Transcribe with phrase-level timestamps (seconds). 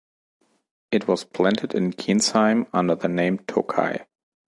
[0.89, 4.07] It was planted in Kientzheim under the name "Tokay".